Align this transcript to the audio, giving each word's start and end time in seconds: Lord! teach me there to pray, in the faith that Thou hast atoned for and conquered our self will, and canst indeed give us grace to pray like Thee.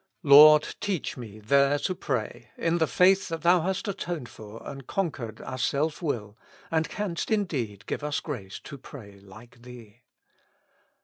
Lord! 0.23 0.69
teach 0.79 1.15
me 1.15 1.37
there 1.39 1.77
to 1.77 1.93
pray, 1.93 2.49
in 2.57 2.79
the 2.79 2.87
faith 2.87 3.27
that 3.27 3.43
Thou 3.43 3.61
hast 3.61 3.87
atoned 3.87 4.29
for 4.29 4.59
and 4.67 4.87
conquered 4.87 5.39
our 5.41 5.59
self 5.59 6.01
will, 6.01 6.35
and 6.71 6.89
canst 6.89 7.29
indeed 7.29 7.85
give 7.85 8.03
us 8.03 8.19
grace 8.19 8.57
to 8.61 8.79
pray 8.79 9.19
like 9.19 9.61
Thee. 9.61 10.01